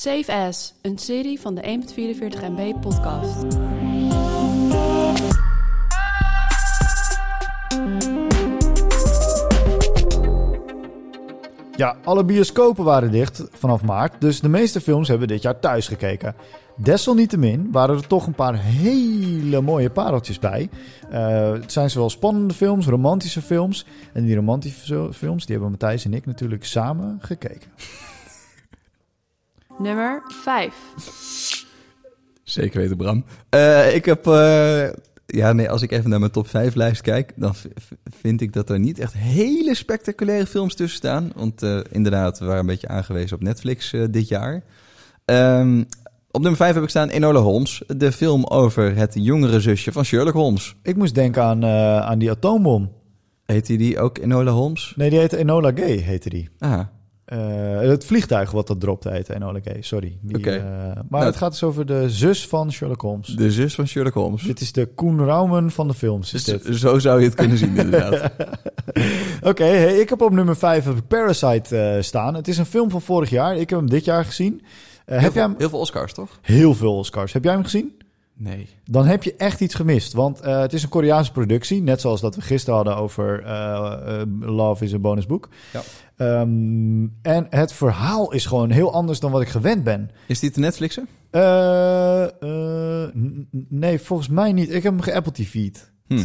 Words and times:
Safe 0.00 0.32
As, 0.32 0.74
een 0.82 0.98
serie 0.98 1.40
van 1.40 1.54
de 1.54 1.62
1.44 1.62 2.40
MB 2.50 2.80
podcast. 2.80 3.56
Ja, 11.76 11.96
alle 12.04 12.24
bioscopen 12.24 12.84
waren 12.84 13.10
dicht 13.10 13.44
vanaf 13.52 13.82
maart, 13.82 14.20
dus 14.20 14.40
de 14.40 14.48
meeste 14.48 14.80
films 14.80 15.08
hebben 15.08 15.28
we 15.28 15.34
dit 15.34 15.42
jaar 15.42 15.60
thuis 15.60 15.88
gekeken. 15.88 16.34
Desalniettemin 16.76 17.68
waren 17.72 17.96
er 17.96 18.06
toch 18.06 18.26
een 18.26 18.34
paar 18.34 18.58
hele 18.58 19.60
mooie 19.60 19.90
pareltjes 19.90 20.38
bij. 20.38 20.70
Eh, 21.10 21.52
het 21.52 21.72
zijn 21.72 21.90
zowel 21.90 22.10
spannende 22.10 22.54
films, 22.54 22.86
romantische 22.86 23.42
films. 23.42 23.86
En 24.12 24.24
die 24.24 24.34
romantische 24.34 25.08
films, 25.12 25.46
die 25.46 25.54
hebben 25.54 25.70
Matthijs 25.70 26.04
en 26.04 26.14
ik 26.14 26.26
natuurlijk 26.26 26.64
samen 26.64 27.18
gekeken. 27.20 27.70
Nummer 29.78 30.22
5. 30.26 30.74
Zeker 32.42 32.80
weten, 32.80 32.96
Bram. 32.96 33.24
Eh, 33.48 33.94
ik 33.94 34.04
heb... 34.04 34.26
eh, 34.26 34.88
ja, 35.26 35.52
nee, 35.52 35.70
als 35.70 35.82
ik 35.82 35.90
even 35.90 36.10
naar 36.10 36.18
mijn 36.18 36.30
top 36.32 36.48
5 36.48 36.74
lijst 36.74 37.00
kijk... 37.00 37.32
dan 37.36 37.54
vind 38.04 38.40
ik 38.40 38.52
dat 38.52 38.70
er 38.70 38.78
niet 38.78 38.98
echt 38.98 39.12
hele 39.12 39.74
spectaculaire 39.74 40.46
films 40.46 40.74
tussen 40.74 40.96
staan. 40.98 41.32
Want 41.34 41.62
eh, 41.62 41.78
inderdaad, 41.90 42.38
we 42.38 42.44
waren 42.44 42.60
een 42.60 42.66
beetje 42.66 42.88
aangewezen 42.88 43.36
op 43.36 43.42
Netflix 43.42 43.92
eh, 43.92 44.04
dit 44.10 44.28
jaar. 44.28 44.62
Ehm, 45.24 45.82
op 46.30 46.40
nummer 46.40 46.56
5 46.56 46.74
heb 46.74 46.82
ik 46.82 46.88
staan 46.88 47.08
Enola 47.08 47.40
Holmes. 47.40 47.82
De 47.86 48.12
film 48.12 48.44
over 48.44 48.96
het 48.96 49.14
jongere 49.14 49.60
zusje 49.60 49.92
van 49.92 50.04
Sherlock 50.04 50.34
Holmes. 50.34 50.76
Ik 50.82 50.96
moest 50.96 51.14
denken 51.14 51.42
aan, 51.42 51.62
eh, 51.62 52.00
aan 52.00 52.18
die 52.18 52.30
atoombom. 52.30 52.92
Heet 53.44 53.66
die, 53.66 53.78
die 53.78 53.98
ook 54.00 54.18
Enola 54.18 54.50
Holmes? 54.50 54.92
Nee, 54.96 55.10
die 55.10 55.18
heette 55.18 55.36
Enola 55.36 55.70
Gay, 55.74 55.96
heette 55.96 56.28
die. 56.28 56.48
Ah, 56.58 56.80
Eh, 57.26 57.38
het 57.80 58.04
vliegtuig 58.04 58.50
wat 58.50 58.66
dat 58.66 58.80
dropte 58.80 59.10
heette 59.10 59.34
Enola 59.34 59.58
Gay, 59.64 59.82
sorry. 59.82 60.18
Die, 60.22 60.36
Oké. 60.36 60.50
eh, 60.50 60.62
maar 60.62 61.04
Nou, 61.08 61.24
het 61.24 61.36
gaat 61.36 61.50
dus 61.50 61.62
over 61.62 61.86
de 61.86 62.10
zus 62.10 62.46
van 62.48 62.72
Sherlock 62.72 63.00
Holmes. 63.00 63.26
de 63.26 63.50
zus 63.52 63.74
van 63.74 63.86
Sherlock 63.86 64.14
Holmes. 64.14 64.42
Dit 64.42 64.60
is 64.60 64.72
de 64.72 64.86
Koen 64.86 65.24
Raumen 65.24 65.70
van 65.70 65.88
de 65.88 65.94
films. 65.94 66.32
Is 66.34 66.44
Dus 66.44 66.62
dit. 66.62 66.76
zo 66.76 66.98
zou 66.98 67.18
je 67.20 67.26
het 67.26 67.34
kunnen 67.34 67.58
zien, 67.58 67.76
inderdaad. 67.76 68.30
Oké, 69.50 69.64
hey, 69.64 69.98
ik 69.98 70.08
heb 70.08 70.20
op 70.20 70.32
nummer 70.32 70.56
5 70.56 70.84
heb 70.84 70.96
ik 70.96 71.06
Parasite 71.08 71.76
eh, 71.78 72.02
staan. 72.02 72.34
Het 72.34 72.48
is 72.48 72.58
een 72.58 72.66
film 72.66 72.90
van 72.90 73.02
vorig 73.02 73.30
jaar. 73.30 73.56
Ik 73.56 73.70
heb 73.70 73.78
hem 73.78 73.90
dit 73.90 74.04
jaar 74.04 74.24
gezien. 74.24 74.62
Heb 75.04 75.32
jij 75.34 75.42
hem? 75.42 75.54
heel 75.58 75.68
veel 75.68 75.78
Oscars, 75.78 76.12
toch? 76.12 76.38
Heel 76.42 76.74
veel 76.74 76.96
Oscars. 76.96 77.32
Heb 77.32 77.44
jij 77.44 77.52
hem 77.52 77.62
gezien? 77.62 77.96
Nee. 78.38 78.68
Dan 78.84 79.06
heb 79.06 79.22
je 79.22 79.34
echt 79.36 79.60
iets 79.60 79.74
gemist. 79.74 80.12
Want 80.12 80.40
eh, 80.40 80.60
het 80.60 80.72
is 80.72 80.82
een 80.82 80.88
Koreaanse 80.88 81.32
productie. 81.32 81.82
Net 81.82 82.00
zoals 82.00 82.20
dat 82.20 82.34
we 82.34 82.40
gisteren 82.40 82.74
hadden 82.74 82.96
over 82.96 83.42
eh, 83.44 84.20
eh, 84.20 84.26
Love 84.40 84.84
is 84.84 84.94
a 84.94 84.98
Bonus 84.98 85.26
Book. 85.26 85.48
Ja. 85.72 85.80
Ehm, 86.16 87.06
en 87.22 87.46
het 87.50 87.72
verhaal 87.72 88.32
is 88.32 88.46
gewoon 88.46 88.70
heel 88.70 88.92
anders 88.92 89.20
dan 89.20 89.30
wat 89.30 89.40
ik 89.42 89.48
gewend 89.48 89.84
ben. 89.84 90.10
Is 90.26 90.40
die 90.40 90.50
te 90.50 90.60
Netflixen? 90.60 91.08
Eh, 91.30 92.22
eh, 92.22 92.28
n- 93.16 93.48
n- 93.56 93.66
nee, 93.68 93.98
volgens 93.98 94.28
mij 94.28 94.52
niet. 94.52 94.68
Ik 94.68 94.82
heb 94.82 94.92
hem 94.92 95.00
ge-Apple 95.00 95.32
TV'd. 95.32 95.92
Hm. 96.06 96.18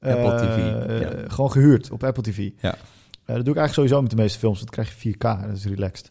Apple 0.00 0.34
TV, 0.36 0.56
ja. 1.00 1.28
Gewoon 1.28 1.50
gehuurd 1.52 1.90
op 1.90 2.04
Apple 2.04 2.22
TV. 2.22 2.50
Ja. 2.60 2.74
Dat 3.26 3.44
doe 3.44 3.54
ik 3.54 3.60
eigenlijk 3.60 3.72
sowieso 3.74 4.00
met 4.02 4.10
de 4.10 4.16
meeste 4.16 4.38
films, 4.38 4.58
want 4.60 4.74
dan 4.74 4.84
krijg 4.84 5.02
je 5.02 5.10
4K. 5.12 5.46
Dat 5.48 5.56
is 5.56 5.64
relaxed. 5.66 6.08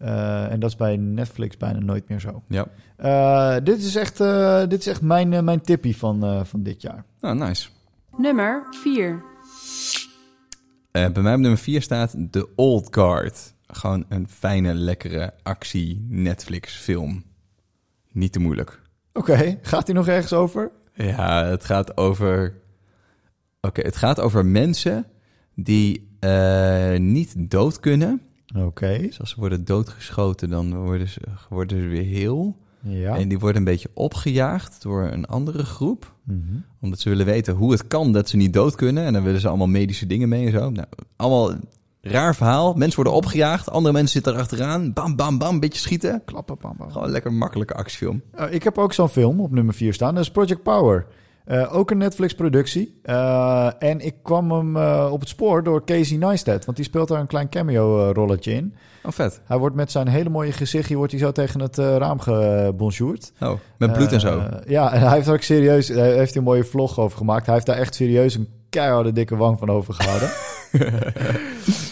Eh, 0.00 0.52
en 0.52 0.60
dat 0.60 0.70
is 0.70 0.76
bij 0.76 0.96
Netflix 0.96 1.56
bijna 1.56 1.78
nooit 1.78 2.08
meer 2.08 2.20
zo. 2.20 2.42
Ja. 2.48 2.66
Eh, 2.96 3.64
dit 3.64 3.82
is 3.82 3.94
echt, 3.96 4.20
eh, 4.20 4.60
dit 4.68 4.78
is 4.80 4.86
echt 4.86 5.02
mijn, 5.02 5.44
mijn 5.44 5.60
tippie 5.60 5.96
van, 5.96 6.24
eh, 6.24 6.44
van 6.44 6.62
dit 6.62 6.82
jaar. 6.82 7.04
Nou, 7.20 7.36
nice. 7.36 7.68
Nummer 8.16 8.66
4. 8.70 9.22
Eh, 10.90 11.10
bij 11.12 11.22
mij 11.22 11.34
op 11.34 11.40
nummer 11.40 11.58
4 11.58 11.82
staat 11.82 12.14
The 12.30 12.48
Old 12.56 12.88
Guard. 12.90 13.54
Gewoon 13.66 14.04
een 14.08 14.28
fijne, 14.28 14.74
lekkere 14.74 15.32
actie 15.42 16.06
Netflix 16.08 16.74
film. 16.76 17.22
Niet 18.12 18.32
te 18.32 18.38
moeilijk. 18.40 18.80
Oké, 19.12 19.58
gaat 19.62 19.86
hij 19.86 19.96
nog 19.96 20.08
ergens 20.08 20.32
over? 20.32 20.70
Ja, 20.94 21.44
het 21.44 21.64
gaat 21.64 21.96
over... 21.96 22.54
Oké, 23.60 23.80
het 23.80 23.96
gaat 23.96 24.20
over 24.20 24.46
mensen 24.46 25.06
die 25.54 26.16
eh, 26.20 26.96
niet 26.98 27.34
dood 27.50 27.80
kunnen. 27.80 28.20
Oké. 28.56 28.98
Dus 28.98 29.20
als 29.20 29.30
ze 29.30 29.36
worden 29.38 29.64
doodgeschoten, 29.64 30.50
dan 30.50 30.76
worden 30.76 31.08
ze, 31.08 31.20
worden 31.48 31.82
ze 31.82 31.88
weer 31.88 32.04
heel. 32.04 32.56
Ja. 32.82 33.16
En 33.16 33.28
die 33.28 33.38
worden 33.38 33.56
een 33.56 33.64
beetje 33.64 33.90
opgejaagd 33.94 34.82
door 34.82 35.02
een 35.02 35.26
andere 35.26 35.64
groep. 35.64 36.14
Mhm. 36.22 36.38
Omdat 36.80 37.00
ze 37.00 37.08
willen 37.08 37.26
weten 37.26 37.54
hoe 37.54 37.72
het 37.72 37.86
kan 37.86 38.12
dat 38.12 38.28
ze 38.28 38.36
niet 38.36 38.52
dood 38.52 38.74
kunnen. 38.74 39.04
En 39.04 39.12
dan 39.12 39.22
willen 39.22 39.40
ze 39.40 39.48
allemaal 39.48 39.66
medische 39.66 40.06
dingen 40.06 40.28
mee 40.28 40.46
en 40.46 40.52
zo. 40.52 40.70
Nou, 40.70 40.86
allemaal 41.16 41.54
raar 42.00 42.34
verhaal. 42.36 42.74
Mensen 42.74 42.96
worden 42.96 43.12
opgejaagd. 43.12 43.70
Andere 43.70 43.92
mensen 43.92 44.12
zitten 44.12 44.32
erachteraan. 44.32 44.92
Bam, 44.92 45.16
bam, 45.16 45.38
bam. 45.38 45.60
Beetje 45.60 45.80
schieten. 45.80 46.22
Klappen, 46.24 46.56
pam, 46.56 46.76
pam. 46.76 46.90
Gewoon 46.90 47.06
een 47.06 47.12
lekker 47.12 47.32
makkelijke 47.32 47.74
actiefilm. 47.74 48.22
Eh, 48.32 48.52
ik 48.52 48.62
heb 48.62 48.78
ook 48.78 48.92
zo'n 48.92 49.08
film 49.08 49.40
op 49.40 49.50
nummer 49.50 49.74
4 49.74 49.94
staan. 49.94 50.14
Dat 50.14 50.22
is 50.22 50.30
Project 50.30 50.62
Power. 50.62 51.06
Eh, 51.44 51.74
ook 51.76 51.90
een 51.90 51.98
Netflix-productie. 51.98 52.98
Eh, 53.02 53.70
en 53.78 54.00
ik 54.00 54.14
kwam 54.22 54.52
hem 54.52 54.76
eh, 54.76 55.08
op 55.12 55.20
het 55.20 55.28
spoor 55.28 55.62
door 55.62 55.84
Casey 55.84 56.16
Neistat. 56.16 56.64
Want 56.64 56.76
die 56.76 56.86
speelt 56.86 57.08
daar 57.08 57.20
een 57.20 57.26
klein 57.26 57.48
cameo-rolletje 57.48 58.52
in. 58.52 58.74
Oh, 59.04 59.12
vet. 59.12 59.40
Hij 59.44 59.58
wordt 59.58 59.76
met 59.76 59.90
zijn 59.90 60.08
hele 60.08 60.28
mooie 60.28 60.52
gezichtje 60.52 60.96
wordt 60.96 61.12
hij 61.12 61.20
zo 61.20 61.32
tegen 61.32 61.60
het 61.60 61.76
raam 61.76 62.20
gebonjourd. 62.20 63.32
Oh, 63.40 63.52
met 63.76 63.92
bloed 63.92 64.12
en 64.12 64.20
zo. 64.20 64.42
Ja, 64.66 64.92
en 64.92 65.00
hij 65.00 65.14
heeft 65.14 65.26
er 65.26 65.32
ook 65.32 65.42
serieus 65.42 65.88
hij 65.88 66.12
heeft 66.12 66.36
een 66.36 66.42
mooie 66.42 66.64
vlog 66.64 66.98
over 66.98 67.18
gemaakt. 67.18 67.46
Hij 67.46 67.54
heeft 67.54 67.66
daar 67.66 67.76
echt 67.76 67.94
serieus 67.94 68.34
een 68.34 68.48
keiharde 68.68 69.12
dikke 69.12 69.36
wang 69.36 69.58
van 69.58 69.70
overgehouden. 69.70 70.30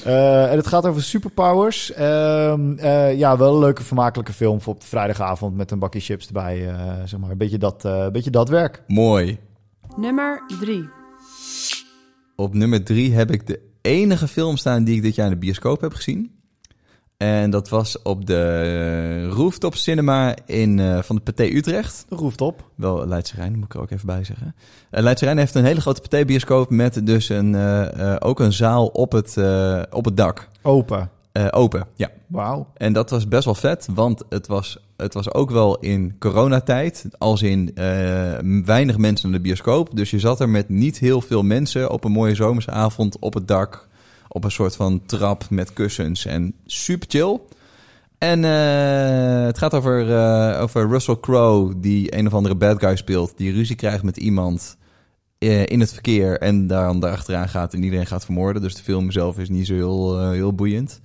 Eh, 0.04 0.50
en 0.50 0.56
het 0.56 0.66
gaat 0.66 0.86
over 0.86 1.02
superpowers. 1.02 1.92
Ehm, 1.92 2.72
eh, 2.78 3.18
ja, 3.18 3.36
wel 3.36 3.52
een 3.54 3.58
leuke, 3.60 3.82
vermakelijke 3.82 4.32
film 4.32 4.60
voor 4.60 4.74
op 4.74 4.80
de 4.80 4.86
vrijdagavond 4.86 5.56
met 5.56 5.70
een 5.70 5.78
bakje 5.78 6.00
chips 6.00 6.26
erbij. 6.26 6.68
eh, 6.68 6.92
zeg 7.04 7.20
maar, 7.20 7.30
een 7.30 7.38
beetje 7.38 7.58
dat, 7.58 7.84
eh, 7.84 7.98
een 7.98 8.12
beetje 8.12 8.30
dat 8.30 8.48
werk. 8.48 8.82
Mooi. 8.86 9.38
Nummer 9.96 10.42
3. 10.60 10.88
Op 12.36 12.54
nummer 12.54 12.84
drie 12.84 13.14
heb 13.14 13.30
ik 13.30 13.46
de 13.46 13.60
enige 13.82 14.28
film 14.28 14.56
staan 14.56 14.84
die 14.84 14.96
ik 14.96 15.02
dit 15.02 15.14
jaar 15.14 15.26
in 15.26 15.32
de 15.32 15.38
bioscoop 15.38 15.80
heb 15.80 15.92
gezien. 15.94 16.38
En 17.18 17.50
dat 17.50 17.68
was 17.68 18.02
op 18.02 18.26
de 18.26 19.28
Rooftop 19.28 19.74
Cinema 19.74 20.36
in, 20.46 20.78
eh, 20.78 21.02
van 21.02 21.16
de 21.16 21.22
Pathé 21.22 21.44
Utrecht. 21.44 22.04
De 22.08 22.14
rooftop. 22.14 22.64
Wel 22.74 23.06
Leidse 23.06 23.36
Rijn, 23.36 23.54
moet 23.54 23.64
ik 23.64 23.74
er 23.74 23.80
ook 23.80 23.90
even 23.90 24.06
bij 24.06 24.24
zeggen. 24.24 24.54
Uh, 24.90 25.00
Leidse 25.02 25.24
Rijn 25.24 25.38
heeft 25.38 25.54
een 25.54 25.64
hele 25.64 25.80
grote 25.80 26.00
pathé-bioscoop 26.00 26.70
met 26.70 27.06
dus 27.06 27.28
een, 27.28 27.54
eh, 27.54 28.12
eh, 28.12 28.16
ook 28.18 28.40
een 28.40 28.52
zaal 28.52 28.86
op 28.86 29.12
het, 29.12 29.36
eh, 29.36 29.82
op 29.90 30.04
het 30.04 30.16
dak. 30.16 30.48
Open. 30.62 31.10
Eh, 31.38 31.46
open, 31.50 31.86
ja. 31.94 32.10
Wauw. 32.26 32.66
En 32.74 32.92
dat 32.92 33.10
was 33.10 33.28
best 33.28 33.44
wel 33.44 33.54
vet, 33.54 33.88
want 33.94 34.22
het 34.28 34.46
was, 34.46 34.78
het 34.96 35.14
was 35.14 35.32
ook 35.32 35.50
wel 35.50 35.78
in 35.78 36.16
coronatijd. 36.18 37.06
Als 37.18 37.42
in 37.42 37.70
eh, 37.74 37.84
weinig 38.64 38.96
mensen 38.96 39.30
naar 39.30 39.38
de 39.38 39.44
bioscoop. 39.44 39.96
Dus 39.96 40.10
je 40.10 40.18
zat 40.18 40.40
er 40.40 40.48
met 40.48 40.68
niet 40.68 40.98
heel 40.98 41.20
veel 41.20 41.42
mensen 41.42 41.90
op 41.90 42.04
een 42.04 42.12
mooie 42.12 42.34
zomerse 42.34 42.70
avond 42.70 43.18
op 43.18 43.34
het 43.34 43.48
dak. 43.48 43.88
Op 44.28 44.44
een 44.44 44.50
soort 44.50 44.76
van 44.76 45.02
trap 45.06 45.50
met 45.50 45.72
kussens 45.72 46.26
en 46.26 46.54
super 46.66 47.08
chill. 47.10 47.40
En 48.18 48.44
eh, 48.44 49.46
het 49.46 49.58
gaat 49.58 49.74
over, 49.74 50.16
eh, 50.16 50.62
over 50.62 50.88
Russell 50.88 51.16
Crowe, 51.20 51.80
die 51.80 52.16
een 52.16 52.26
of 52.26 52.34
andere 52.34 52.54
bad 52.54 52.78
guy 52.78 52.96
speelt. 52.96 53.36
Die 53.36 53.52
ruzie 53.52 53.76
krijgt 53.76 54.02
met 54.02 54.16
iemand 54.16 54.76
eh, 55.38 55.66
in 55.66 55.80
het 55.80 55.92
verkeer 55.92 56.38
en 56.38 56.66
dan 56.66 57.00
daarachteraan 57.00 57.48
gaat 57.48 57.74
en 57.74 57.82
iedereen 57.82 58.06
gaat 58.06 58.24
vermoorden. 58.24 58.62
Dus 58.62 58.74
de 58.74 58.82
film 58.82 59.10
zelf 59.10 59.38
is 59.38 59.48
niet 59.48 59.66
zo 59.66 59.74
heel, 59.74 60.30
heel 60.30 60.54
boeiend. 60.54 61.00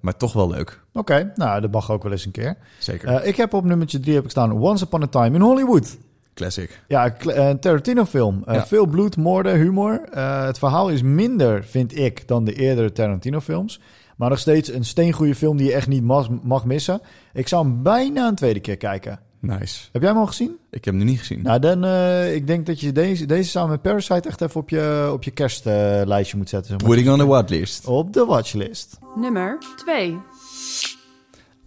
Maar 0.00 0.16
toch 0.16 0.32
wel 0.32 0.50
leuk. 0.50 0.80
Oké, 0.92 1.32
nou, 1.34 1.60
dat 1.60 1.70
mag 1.70 1.90
ook 1.90 2.02
wel 2.02 2.12
eens 2.12 2.24
een 2.24 2.30
keer. 2.30 2.56
Zeker. 2.78 3.24
Ik 3.24 3.36
heb 3.36 3.54
op 3.54 3.64
nummertje 3.64 4.00
3 4.00 4.14
heb 4.14 4.24
ik 4.24 4.30
staan 4.30 4.52
Once 4.52 4.84
Upon 4.84 5.02
a 5.02 5.06
Time 5.06 5.34
in 5.34 5.40
Hollywood. 5.40 5.96
Classic. 6.36 6.80
Ja, 6.88 7.14
een 7.20 7.58
Tarantino-film. 7.58 8.42
Eh. 8.44 8.64
Veel 8.64 8.86
bloed, 8.86 9.16
moorden, 9.16 9.56
humor. 9.56 10.00
Eh, 10.10 10.44
het 10.44 10.58
verhaal 10.58 10.88
is 10.88 11.02
minder, 11.02 11.64
vind 11.64 11.98
ik, 11.98 12.28
dan 12.28 12.44
de 12.44 12.52
eerdere 12.52 12.92
Tarantino-films. 12.92 13.80
Maar 14.16 14.28
nog 14.28 14.38
steeds 14.38 14.72
een 14.72 14.84
steengoede 14.84 15.34
film 15.34 15.56
die 15.56 15.66
je 15.66 15.72
echt 15.72 15.88
niet 15.88 16.02
mag, 16.02 16.28
mag 16.42 16.64
missen. 16.64 17.00
Ik 17.32 17.48
zou 17.48 17.66
hem 17.66 17.82
bijna 17.82 18.28
een 18.28 18.34
tweede 18.34 18.60
keer 18.60 18.76
kijken. 18.76 19.20
Nice. 19.40 19.88
Heb 19.92 20.02
jij 20.02 20.10
hem 20.10 20.20
al 20.20 20.26
gezien? 20.26 20.56
Ik 20.70 20.84
heb 20.84 20.94
hem 20.94 20.96
nog 20.96 21.06
niet 21.06 21.18
gezien. 21.18 21.42
Nou, 21.42 21.58
dan 21.58 21.84
uh, 21.84 22.34
ik 22.34 22.46
denk 22.46 22.66
dat 22.66 22.80
je 22.80 22.92
deze, 22.92 23.26
deze 23.26 23.50
samen 23.50 23.70
met 23.70 23.82
Parasite 23.82 24.28
echt 24.28 24.40
even 24.40 24.60
op 24.60 24.68
je, 24.70 25.10
op 25.12 25.22
je 25.22 25.30
kerstlijstje 25.30 26.36
moet 26.36 26.48
zetten. 26.48 26.70
Zeg 26.70 26.80
maar. 26.80 26.88
Putting 26.88 27.12
on 27.12 27.18
the 27.18 27.26
watchlist. 27.26 27.86
Op 27.86 28.12
de 28.12 28.24
watchlist. 28.24 28.98
Nummer 29.16 29.58
2. 29.76 30.10
Uh, 30.10 30.16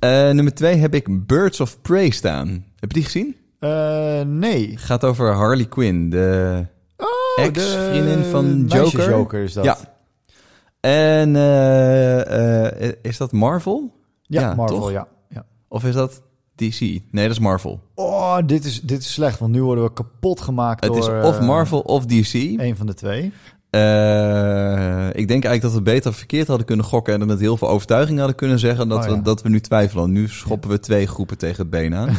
nummer 0.09 0.53
twee 0.53 0.75
heb 0.75 0.93
ik 0.93 1.25
Birds 1.27 1.59
of 1.59 1.81
Prey 1.81 2.09
staan. 2.09 2.47
Heb 2.79 2.91
je 2.91 2.95
die 2.95 3.03
gezien? 3.03 3.35
Uh, 3.59 4.21
nee. 4.21 4.77
Gaat 4.77 5.03
over 5.03 5.33
Harley 5.33 5.65
Quinn, 5.65 6.09
de 6.09 6.65
oh, 6.97 7.45
ex-vriendin 7.45 8.23
van 8.23 8.65
Joker. 8.67 9.09
Joker 9.09 9.43
is 9.43 9.53
dat. 9.53 9.63
Ja. 9.63 9.77
En 10.79 11.35
uh, 11.35 12.91
is 13.01 13.17
dat 13.17 13.31
Marvel? 13.31 13.93
Ja, 14.21 14.41
ja 14.41 14.55
Marvel, 14.55 14.89
ja. 14.89 15.07
ja. 15.29 15.45
Of 15.67 15.83
is 15.83 15.93
dat 15.93 16.21
DC? 16.55 16.79
Nee, 16.79 17.01
dat 17.11 17.31
is 17.31 17.39
Marvel. 17.39 17.79
Oh, 17.95 18.37
dit 18.45 18.65
is, 18.65 18.81
dit 18.81 18.99
is 18.99 19.13
slecht, 19.13 19.39
want 19.39 19.51
nu 19.51 19.63
worden 19.63 19.83
we 19.83 19.93
kapot 19.93 20.41
gemaakt 20.41 20.83
het 20.83 20.93
door... 20.93 21.13
Het 21.15 21.23
is 21.23 21.29
of 21.29 21.41
Marvel 21.41 21.79
of 21.79 22.05
DC. 22.05 22.33
Een 22.33 22.75
van 22.77 22.85
de 22.85 22.93
twee. 22.93 23.33
Eh, 23.69 25.07
ik 25.07 25.27
denk 25.27 25.43
eigenlijk 25.43 25.61
dat 25.61 25.73
we 25.73 25.81
beter 25.81 26.13
verkeerd 26.13 26.47
hadden 26.47 26.65
kunnen 26.65 26.85
gokken 26.85 27.13
en 27.13 27.19
dan 27.19 27.27
met 27.27 27.39
heel 27.39 27.57
veel 27.57 27.69
overtuiging 27.69 28.17
hadden 28.17 28.35
kunnen 28.35 28.59
zeggen 28.59 28.89
dat, 28.89 29.03
Oh, 29.03 29.09
ja. 29.09 29.15
we, 29.15 29.21
dat 29.21 29.41
we 29.41 29.49
nu 29.49 29.59
twijfelen. 29.59 30.11
Nu 30.11 30.27
schoppen 30.27 30.69
we 30.69 30.79
twee 30.79 31.07
groepen 31.07 31.37
tegen 31.37 31.61
het 31.61 31.69
been 31.69 31.95
aan. 31.95 32.09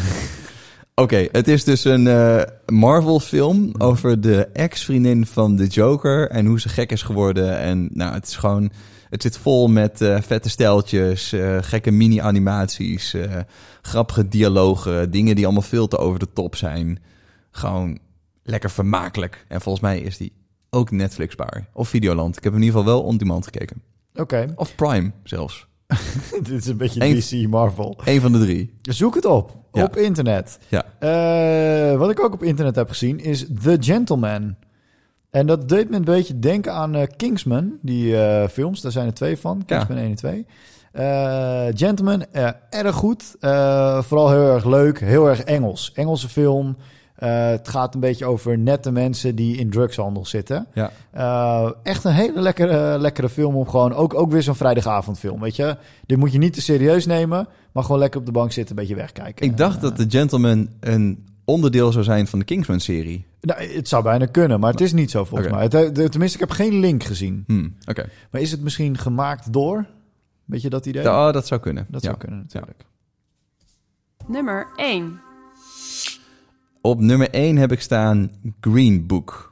Oké, 1.01 1.29
het 1.33 1.49
is 1.49 1.65
dus 1.65 1.85
een 1.85 2.07
eh, 2.07 2.43
Marvel-film 2.67 3.73
over 3.79 4.21
de 4.21 4.47
ex-vriendin 4.47 5.27
van 5.27 5.57
de 5.57 5.67
Joker 5.67 6.31
en 6.31 6.47
hoe 6.47 6.61
ze 6.61 6.69
gek 6.69 6.93
is 6.93 7.03
geworden. 7.03 7.59
En 7.59 7.89
nou, 7.93 8.15
het 8.15 8.27
is 8.27 8.37
gewoon, 8.37 8.71
het 9.09 9.23
zit 9.23 9.39
vol 9.39 9.69
met 9.69 10.01
eh, 10.01 10.21
vette 10.21 10.49
steltjes, 10.49 11.33
eh, 11.33 11.59
gekke 11.61 11.91
mini-animaties, 11.91 13.17
grappige 13.83 14.29
dialogen, 14.29 15.11
dingen 15.11 15.35
die 15.35 15.45
allemaal 15.45 15.63
veel 15.63 15.89
te 15.89 15.99
over 15.99 16.19
de 16.19 16.33
top 16.33 16.57
zijn. 16.57 16.99
Gewoon 17.51 17.99
lekker 18.43 18.71
vermakelijk. 18.71 19.45
En 19.49 19.61
volgens 19.61 19.85
mij 19.85 20.01
is 20.01 20.17
die 20.17 20.33
ook 20.71 20.91
Netflixbaar 20.91 21.69
of 21.73 21.89
Videoland. 21.89 22.37
Ik 22.37 22.45
heb 22.45 22.53
hem 22.53 22.63
in 22.63 22.67
ieder 22.67 22.81
geval 22.81 22.95
wel 22.95 23.05
on 23.05 23.17
demand 23.17 23.45
gekeken. 23.45 23.83
Oké, 24.15 24.53
Of 24.57 24.75
Prime 24.75 25.13
zelfs. 25.25 25.69
dit 26.43 26.51
is 26.51 26.67
een 26.67 26.77
beetje 26.77 27.05
Eén- 27.05 27.45
DC 27.45 27.49
Marvel. 27.51 27.99
Eén 28.05 28.21
van 28.21 28.33
de 28.33 28.39
drie. 28.39 28.75
Zoek 28.83 29.15
het 29.15 29.25
op, 29.25 29.57
Ja. 29.73 29.85
op 29.85 29.97
internet. 29.97 30.59
Ja. 30.69 30.85
Eh, 30.99 31.99
wat 31.99 32.11
ik 32.11 32.21
ook 32.25 32.33
op 32.33 32.43
internet 32.43 32.77
heb 32.77 32.89
gezien 32.89 33.19
is 33.21 33.47
The 33.63 33.77
Gentleman. 33.81 34.55
En 35.31 35.47
dat 35.47 35.69
deed 35.69 35.91
me 35.91 35.97
een 35.97 36.05
beetje 36.05 36.39
denken 36.39 36.73
aan 36.73 36.95
eh, 36.95 37.07
Kingsman, 37.17 37.73
die 37.83 38.17
eh, 38.23 38.49
films. 38.49 38.81
Daar 38.81 38.93
zijn 38.93 39.07
er 39.07 39.15
twee 39.15 39.37
van, 39.39 39.63
Kingsman 39.67 39.97
1 39.99 40.09
en 40.09 40.15
2. 40.15 40.47
Eh, 40.93 41.67
Gentleman, 41.75 42.25
eh, 42.33 42.49
erg 42.71 42.95
goed. 42.95 43.35
Eh, 43.41 44.03
vooral 44.03 44.31
heel 44.31 44.55
erg 44.55 44.65
leuk, 44.65 45.01
heel 45.01 45.29
erg 45.29 45.41
Engels. 45.43 45.93
Engelse 45.95 46.29
film. 46.29 46.77
Eh, 47.21 47.49
het 47.49 47.69
gaat 47.69 47.95
een 47.95 48.01
beetje 48.01 48.25
over 48.27 48.59
nette 48.59 48.91
mensen 48.93 49.35
die 49.35 49.57
in 49.57 49.71
drugshandel 49.71 50.27
zitten. 50.27 50.67
Ja. 50.75 50.91
Eh, 51.11 51.71
echt 51.83 52.05
een 52.05 52.13
hele 52.13 52.41
lekkere, 52.41 52.99
lekkere 52.99 53.29
film 53.29 53.55
om 53.57 53.69
gewoon... 53.69 53.93
Ook, 53.95 54.15
ook 54.15 54.31
weer 54.31 54.43
zo'n 54.43 54.55
vrijdagavondfilm, 54.55 55.41
weet 55.41 55.57
je. 55.57 55.77
Dit 56.07 56.19
moet 56.19 56.33
je 56.33 56.39
niet 56.39 56.53
te 56.53 56.61
serieus 56.63 57.07
nemen... 57.07 57.49
maar 57.73 57.83
gewoon 57.85 57.99
lekker 57.99 58.21
op 58.21 58.27
de 58.27 58.33
bank 58.33 58.53
zitten, 58.53 58.77
een 58.77 58.83
beetje 58.83 58.97
wegkijken. 59.01 59.47
Ik 59.47 59.57
dacht 59.57 59.77
Eh, 59.77 59.83
dat 59.83 59.97
The 59.97 60.07
Gentleman 60.09 60.69
een 60.81 61.27
onderdeel 61.45 61.93
zou 61.93 62.05
zijn 62.05 62.27
van 62.27 62.39
de 62.39 62.45
Kingsman-serie. 62.45 63.25
Nou, 63.41 63.63
het 63.63 63.89
zou 63.89 64.03
bijna 64.03 64.27
kunnen, 64.27 64.61
maar 64.61 64.71
het 64.71 64.81
is 64.81 64.93
niet 64.93 65.11
zo 65.11 65.25
volgens 65.25 65.51
mij. 65.51 65.63
Het, 65.63 65.95
tenminste, 65.95 66.35
ik 66.35 66.41
heb 66.41 66.51
geen 66.51 66.75
link 66.81 67.03
gezien. 67.05 67.45
Hmm, 67.47 67.77
Oké, 67.89 68.09
Maar 68.31 68.41
is 68.41 68.51
het 68.51 68.63
misschien 68.63 68.99
gemaakt 68.99 69.53
door? 69.53 69.87
Weet 70.45 70.63
je 70.63 70.71
dat 70.71 70.87
idee? 70.87 71.03
Da- 71.03 71.27
oh, 71.27 71.33
dat 71.33 71.47
zou 71.47 71.61
kunnen. 71.61 71.87
dat 71.89 72.03
Ja. 72.03 72.09
zou 72.09 72.21
kunnen 72.21 72.39
natuurlijk. 72.39 72.85
Nummer 74.27 74.67
1. 74.77 75.21
Op 76.83 77.01
nummer 77.01 77.31
1 77.31 77.57
heb 77.57 77.73
ik 77.73 77.81
staan 77.81 78.31
Green 78.61 79.07
Book. 79.07 79.51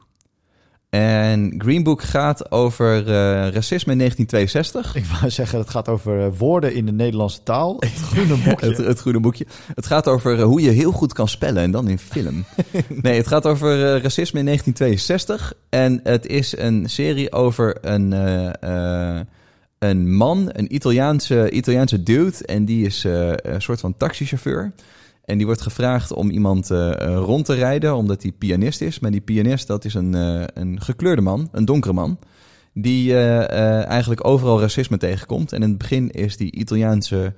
En 0.91 1.55
Green 1.59 1.83
Book 1.83 2.03
gaat 2.03 2.51
over 2.51 2.99
eh, 2.99 3.49
racisme 3.53 3.93
in 3.93 3.99
1962. 3.99 4.95
Ik 4.95 5.05
wou 5.05 5.31
zeggen, 5.31 5.59
het 5.59 5.71
gaat 5.71 5.89
over 5.89 6.25
eh, 6.25 6.39
woorden 6.39 6.75
in 6.75 6.87
de 6.87 6.93
Nederlandse 6.93 7.43
taal. 7.43 7.77
Het 7.79 8.01
groene 8.01 8.37
boekje. 8.45 8.67
Het, 8.67 8.77
het 8.77 9.01
goede 9.01 9.21
boekje. 9.21 9.47
Het 9.75 9.87
gaat 9.87 10.09
over 10.09 10.39
eh, 10.39 10.45
hoe 10.45 10.61
je 10.61 10.71
heel 10.71 10.93
goed 10.93 11.13
kan 11.13 11.29
spellen 11.29 11.63
en 11.63 11.71
dan 11.71 11.89
in 11.89 11.99
film. 11.99 12.45
nee, 13.03 13.17
het 13.17 13.27
gaat 13.27 13.47
over 13.47 14.03
racisme 14.03 14.39
in 14.39 14.45
1962. 14.45 15.55
En 15.69 16.01
het 16.03 16.27
is 16.27 16.57
een 16.57 16.91
serie 16.91 17.33
over 17.33 17.77
een, 17.81 18.13
een 19.79 20.17
man, 20.17 20.51
een 20.53 20.75
Italiaanse, 20.75 21.51
Italiaanse 21.51 22.03
dude. 22.03 22.47
En 22.47 22.65
die 22.65 22.87
is 22.87 23.05
een 23.05 23.63
soort 23.63 23.81
van 23.81 23.97
taxichauffeur. 23.97 24.73
En 25.29 25.37
die 25.37 25.47
wordt 25.47 25.63
gevraagd 25.63 26.13
om 26.13 26.31
iemand 26.31 26.71
eh, 26.71 27.01
eh, 27.01 27.17
rond 27.17 27.45
te 27.45 27.55
rijden, 27.55 27.97
omdat 27.97 28.23
hij 28.23 28.33
pianist 28.33 28.81
is. 28.81 28.99
Maar 28.99 29.11
die 29.11 29.21
pianist, 29.21 29.67
dat 29.67 29.85
is 29.85 29.95
een, 29.95 30.15
eh, 30.15 30.43
een 30.55 30.81
gekleurde 30.81 31.23
man, 31.23 31.49
een 31.53 31.65
donkere 31.65 31.93
man. 31.93 32.19
Die 32.75 33.17
eigenlijk 33.17 34.27
overal 34.27 34.61
racisme 34.61 34.97
tegenkomt. 34.97 35.53
En 35.53 35.63
in 35.63 35.69
het 35.69 35.79
begin 35.79 36.11
is 36.11 36.37
die 36.37 36.53
Italiaanse 36.53 37.35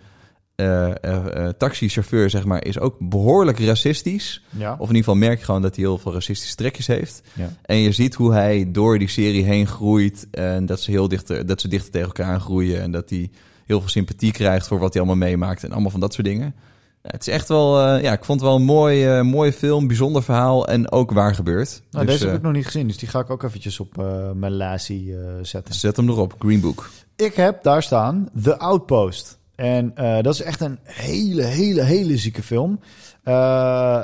taxichauffeur, 1.59 2.31
zeg 2.31 2.45
maar, 2.45 2.65
is 2.65 2.79
ook 2.79 2.97
behoorlijk 2.99 3.61
racistisch. 3.61 4.43
Ja. 4.51 4.73
Of 4.73 4.89
in 4.89 4.95
ieder 4.95 4.97
geval 4.97 5.15
merk 5.15 5.39
je 5.39 5.45
gewoon 5.45 5.63
dat 5.63 5.77
hij 5.77 5.85
heel 5.85 5.99
veel 5.99 6.13
racistische 6.13 6.57
trekjes 6.57 6.87
heeft. 6.87 7.23
Ja. 7.33 7.53
En 7.63 7.77
je 7.77 7.93
ziet 7.93 8.15
hoe 8.15 8.33
hij 8.33 8.69
door 8.73 8.99
die 8.99 9.09
serie 9.09 9.45
heen 9.45 9.67
groeit. 9.67 10.27
En 10.31 10.67
dat 10.67 10.81
ze 10.81 10.91
heel 10.91 11.09
dichter, 11.09 11.47
dat 11.47 11.61
ze 11.61 11.69
dichter 11.69 11.91
tegen 11.91 12.07
elkaar 12.07 12.33
aan 12.33 12.41
groeien. 12.41 12.81
En 12.81 12.91
dat 12.91 13.11
hij 13.11 13.31
heel 13.67 13.81
veel 13.81 13.89
sympathie 13.89 14.33
krijgt 14.33 14.67
voor 14.67 14.79
wat 14.79 14.93
hij 14.93 15.03
allemaal 15.03 15.29
meemaakt. 15.29 15.65
En 15.65 15.73
allemaal 15.73 15.91
van 15.91 16.01
dat 16.01 16.15
soort 16.15 16.27
dingen. 16.27 16.55
Het 17.03 17.21
is 17.27 17.33
echt 17.33 17.49
wel, 17.49 17.81
eh, 17.81 18.03
ja, 18.03 18.13
ik 18.13 18.25
vond 18.25 18.41
het 18.41 18.49
wel 18.49 18.59
een 18.59 18.65
mooi, 18.65 19.07
eh, 19.07 19.23
mooie 19.23 19.53
film, 19.53 19.87
bijzonder 19.87 20.23
verhaal 20.23 20.69
en 20.69 20.93
ook 20.93 21.13
waar 21.13 21.35
gebeurd. 21.35 21.83
Nou, 21.91 22.05
Dus, 22.07 22.15
deze 22.15 22.25
heb 22.25 22.33
eh, 22.33 22.39
ik 22.39 22.45
nog 22.45 22.53
niet 22.53 22.65
gezien, 22.65 22.87
dus 22.87 22.99
die 22.99 23.09
ga 23.09 23.21
ik 23.21 23.31
ook 23.31 23.43
eventjes 23.43 23.81
op 23.81 23.97
mijn 24.35 24.57
lassie 24.57 25.17
eh, 25.17 25.21
zetten. 25.43 25.75
Zet 25.75 25.97
hem 25.97 26.09
erop, 26.09 26.35
Green 26.39 26.61
Book. 26.61 26.91
Ik 27.17 27.35
heb 27.35 27.63
daar 27.63 27.83
staan 27.83 28.29
The 28.43 28.59
Outpost. 28.59 29.39
En 29.55 29.93
dat 30.23 30.35
is 30.35 30.43
echt 30.43 30.61
een 30.61 30.79
hele, 30.83 31.43
hele, 31.43 31.83
hele 31.83 32.17
zieke 32.17 32.43
film. 32.43 32.81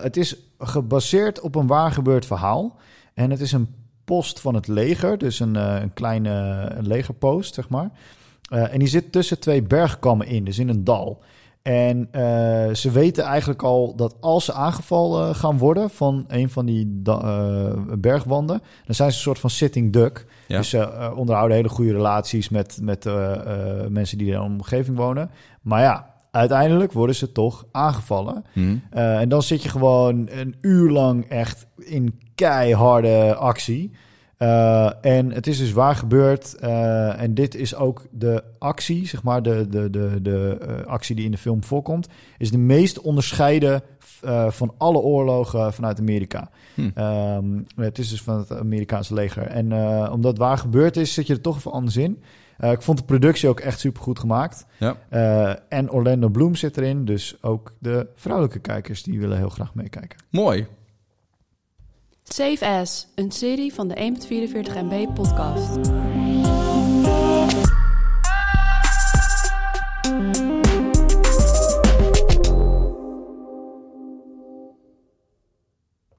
Het 0.00 0.16
is 0.16 0.37
gebaseerd 0.58 1.40
op 1.40 1.54
een 1.54 1.66
waar 1.66 1.92
gebeurd 1.92 2.26
verhaal. 2.26 2.76
En 3.14 3.31
het 3.31 3.40
is 3.40 3.52
een 3.52 3.75
post 4.04 4.40
van 4.40 4.54
het 4.54 4.66
leger, 4.66 5.19
dus 5.19 5.40
een, 5.40 5.54
een 5.54 5.92
kleine 5.92 6.31
een 6.75 6.87
legerpost, 6.87 7.54
zeg 7.54 7.69
maar. 7.69 7.90
En 8.49 8.78
die 8.78 8.88
zit 8.88 9.12
tussen 9.12 9.38
twee 9.40 9.62
bergkammen 9.62 10.26
in, 10.26 10.44
dus 10.44 10.58
in 10.58 10.69
een 10.69 10.84
dal. 10.84 11.22
En 11.66 12.08
eh, 12.10 12.74
ze 12.74 12.90
weten 12.90 13.24
eigenlijk 13.24 13.62
al 13.62 13.94
dat 13.96 14.16
als 14.20 14.44
ze 14.44 14.52
aangevallen 14.52 15.34
gaan 15.34 15.58
worden 15.58 15.90
van 15.90 16.24
een 16.28 16.50
van 16.50 16.66
die 16.66 17.00
eh, 17.04 17.72
bergwanden, 17.98 18.62
dan 18.84 18.94
zijn 18.94 19.10
ze 19.10 19.16
een 19.16 19.22
soort 19.22 19.38
van 19.38 19.50
sitting 19.50 19.92
duck. 19.92 20.26
Ja. 20.46 20.56
Dus 20.56 20.68
ze 20.68 20.78
eh, 20.78 21.12
onderhouden 21.16 21.56
hele 21.56 21.68
goede 21.68 21.92
relaties 21.92 22.48
met, 22.48 22.78
met 22.82 23.06
eh, 23.06 23.32
eh, 23.32 23.88
mensen 23.88 24.18
die 24.18 24.26
in 24.26 24.32
de 24.32 24.42
omgeving 24.42 24.96
wonen. 24.96 25.30
Maar 25.62 25.80
ja, 25.80 26.14
uiteindelijk 26.30 26.92
worden 26.92 27.16
ze 27.16 27.32
toch 27.32 27.64
aangevallen. 27.72 28.44
Hm. 28.52 28.76
Eh, 28.90 29.20
en 29.20 29.28
dan 29.28 29.42
zit 29.42 29.62
je 29.62 29.68
gewoon 29.68 30.28
een 30.30 30.54
uur 30.60 30.90
lang 30.90 31.24
echt 31.24 31.66
in 31.76 32.20
keiharde 32.34 33.34
actie. 33.34 33.92
Eh, 34.36 35.04
en 35.04 35.32
het 35.32 35.46
is 35.46 35.58
dus 35.58 35.72
waar 35.72 35.96
gebeurd. 35.96 36.54
eh, 36.54 37.20
en 37.20 37.34
dit 37.34 37.54
is 37.54 37.74
ook 37.74 38.06
de 38.10 38.44
actie, 38.58 39.06
zeg 39.06 39.22
maar, 39.22 39.42
de, 39.42 39.66
de, 39.68 39.90
de, 39.90 40.18
de 40.22 40.58
eh, 40.60 40.86
actie 40.86 41.16
die 41.16 41.24
in 41.24 41.30
de 41.30 41.38
film 41.38 41.64
voorkomt. 41.64 42.08
Is 42.38 42.50
de 42.50 42.58
meest 42.58 43.00
onderscheiden 43.00 43.82
van 44.48 44.74
alle 44.78 44.98
oorlogen 44.98 45.72
vanuit 45.72 45.98
Amerika. 45.98 46.50
Hm. 46.74 46.90
Ehm, 46.94 47.44
het 47.76 47.98
is 47.98 48.08
dus 48.08 48.22
van 48.22 48.38
het 48.38 48.52
Amerikaanse 48.52 49.14
leger. 49.14 49.46
En 49.46 49.72
omdat 50.10 50.38
waar 50.38 50.58
gebeurd 50.58 50.96
is, 50.96 51.14
zit 51.14 51.26
je 51.26 51.32
er 51.32 51.40
toch 51.40 51.56
even 51.56 51.72
anders 51.72 51.96
in. 51.96 52.22
Ik 52.58 52.82
vond 52.82 52.98
de 52.98 53.04
productie 53.04 53.48
ook 53.48 53.60
echt 53.60 53.80
super 53.80 54.02
goed 54.02 54.18
gemaakt. 54.18 54.66
Ja. 54.78 54.96
En 55.68 55.90
Orlando 55.90 56.28
Bloom 56.28 56.54
zit 56.54 56.76
erin. 56.76 57.04
Dus 57.04 57.36
ook 57.42 57.72
de 57.78 58.06
vrouwelijke 58.14 58.58
kijkers 58.58 59.02
die 59.02 59.20
willen 59.20 59.37
heel 59.37 59.49
graag 59.49 59.75
meekijken. 59.75 60.18
Mooi. 60.30 60.66
Save 62.28 62.66
As, 62.66 63.06
een 63.14 63.30
serie 63.33 63.75
van 63.75 63.88
de 63.88 63.95
1.44 63.95 64.75
MB 64.83 65.14
podcast. 65.14 65.76